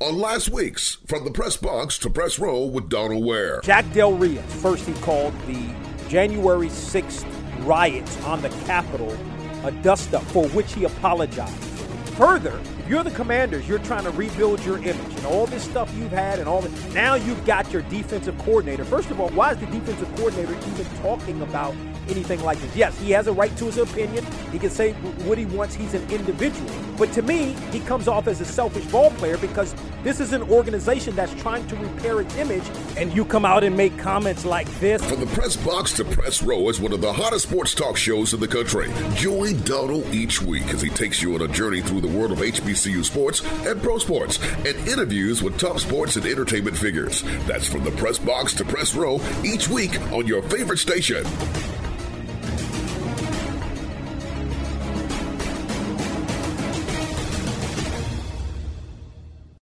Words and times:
on 0.00 0.18
last 0.18 0.48
week's 0.48 0.96
From 1.06 1.24
the 1.24 1.30
Press 1.30 1.58
Box 1.58 1.98
to 1.98 2.08
Press 2.08 2.38
Row 2.38 2.64
with 2.64 2.88
Donald 2.88 3.22
Ware. 3.22 3.60
Jack 3.62 3.84
Del 3.92 4.14
Rio, 4.14 4.40
first 4.40 4.86
he 4.86 4.94
called 4.94 5.34
the 5.46 5.74
January 6.08 6.68
6th 6.68 7.26
riots 7.66 8.22
on 8.24 8.40
the 8.40 8.48
Capitol 8.64 9.14
a 9.62 9.70
dust 9.82 10.14
up 10.14 10.22
for 10.24 10.48
which 10.48 10.72
he 10.72 10.84
apologized. 10.84 11.54
Further, 12.16 12.58
you're 12.90 13.04
the 13.04 13.10
commanders, 13.12 13.68
you're 13.68 13.78
trying 13.78 14.02
to 14.02 14.10
rebuild 14.10 14.64
your 14.64 14.78
image 14.78 15.16
and 15.16 15.24
all 15.24 15.46
this 15.46 15.62
stuff 15.62 15.94
you've 15.94 16.10
had 16.10 16.40
and 16.40 16.48
all 16.48 16.60
that. 16.60 16.92
Now 16.92 17.14
you've 17.14 17.44
got 17.46 17.72
your 17.72 17.82
defensive 17.82 18.36
coordinator. 18.38 18.84
First 18.84 19.12
of 19.12 19.20
all, 19.20 19.28
why 19.28 19.52
is 19.52 19.58
the 19.58 19.66
defensive 19.66 20.12
coordinator 20.16 20.54
even 20.54 20.86
talking 20.96 21.40
about 21.40 21.72
anything 22.10 22.42
like 22.42 22.58
this. 22.60 22.74
Yes, 22.76 22.98
he 22.98 23.10
has 23.12 23.26
a 23.26 23.32
right 23.32 23.54
to 23.56 23.66
his 23.66 23.78
opinion. 23.78 24.24
He 24.52 24.58
can 24.58 24.70
say 24.70 24.92
what 25.24 25.38
he 25.38 25.46
wants. 25.46 25.74
He's 25.74 25.94
an 25.94 26.08
individual. 26.10 26.68
But 26.96 27.12
to 27.12 27.22
me, 27.22 27.56
he 27.72 27.80
comes 27.80 28.08
off 28.08 28.26
as 28.26 28.40
a 28.40 28.44
selfish 28.44 28.84
ball 28.86 29.10
player 29.12 29.38
because 29.38 29.74
this 30.02 30.20
is 30.20 30.32
an 30.32 30.42
organization 30.42 31.14
that's 31.14 31.34
trying 31.40 31.66
to 31.68 31.76
repair 31.76 32.20
its 32.20 32.36
image, 32.36 32.64
and 32.96 33.14
you 33.14 33.24
come 33.24 33.44
out 33.44 33.64
and 33.64 33.76
make 33.76 33.96
comments 33.98 34.44
like 34.44 34.68
this. 34.80 35.02
From 35.04 35.20
the 35.20 35.26
press 35.26 35.56
box 35.56 35.92
to 35.94 36.04
press 36.04 36.42
row 36.42 36.68
is 36.68 36.80
one 36.80 36.92
of 36.92 37.00
the 37.00 37.12
hottest 37.12 37.48
sports 37.48 37.74
talk 37.74 37.96
shows 37.96 38.34
in 38.34 38.40
the 38.40 38.48
country. 38.48 38.90
Join 39.14 39.60
Donald 39.62 40.06
each 40.06 40.42
week 40.42 40.66
as 40.74 40.82
he 40.82 40.90
takes 40.90 41.22
you 41.22 41.34
on 41.34 41.42
a 41.42 41.48
journey 41.48 41.80
through 41.80 42.00
the 42.00 42.08
world 42.08 42.32
of 42.32 42.42
HBCU 42.80 43.04
sports 43.04 43.42
and 43.66 43.82
pro 43.82 43.98
sports 43.98 44.38
and 44.64 44.88
interviews 44.88 45.42
with 45.42 45.58
top 45.58 45.78
sports 45.78 46.16
and 46.16 46.24
entertainment 46.24 46.76
figures. 46.76 47.22
That's 47.46 47.66
from 47.66 47.84
the 47.84 47.90
press 47.92 48.18
box 48.18 48.54
to 48.54 48.64
press 48.64 48.94
row 48.94 49.20
each 49.44 49.68
week 49.68 50.00
on 50.12 50.26
your 50.26 50.42
favorite 50.42 50.78
station. 50.78 51.24